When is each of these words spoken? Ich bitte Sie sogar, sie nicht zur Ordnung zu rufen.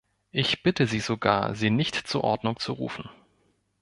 Ich 0.31 0.63
bitte 0.63 0.87
Sie 0.87 0.99
sogar, 0.99 1.53
sie 1.53 1.69
nicht 1.69 1.93
zur 1.93 2.23
Ordnung 2.23 2.57
zu 2.59 2.73
rufen. 2.73 3.07